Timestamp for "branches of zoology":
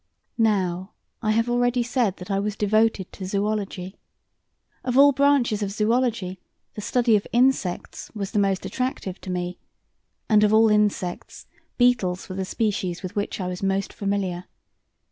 5.11-6.39